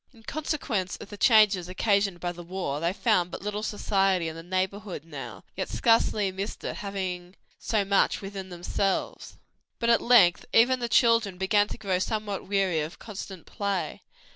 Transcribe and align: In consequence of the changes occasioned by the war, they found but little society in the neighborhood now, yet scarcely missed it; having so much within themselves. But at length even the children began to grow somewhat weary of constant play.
In 0.15 0.23
consequence 0.23 0.97
of 0.97 1.09
the 1.11 1.15
changes 1.15 1.69
occasioned 1.69 2.19
by 2.19 2.31
the 2.31 2.41
war, 2.41 2.79
they 2.79 2.91
found 2.91 3.29
but 3.29 3.43
little 3.43 3.61
society 3.61 4.27
in 4.27 4.35
the 4.35 4.41
neighborhood 4.41 5.05
now, 5.05 5.43
yet 5.55 5.69
scarcely 5.69 6.31
missed 6.31 6.63
it; 6.63 6.77
having 6.77 7.35
so 7.59 7.85
much 7.85 8.19
within 8.19 8.49
themselves. 8.49 9.37
But 9.77 9.91
at 9.91 10.01
length 10.01 10.43
even 10.55 10.79
the 10.79 10.89
children 10.89 11.37
began 11.37 11.67
to 11.67 11.77
grow 11.77 11.99
somewhat 11.99 12.47
weary 12.47 12.79
of 12.79 12.97
constant 12.97 13.45
play. 13.45 14.01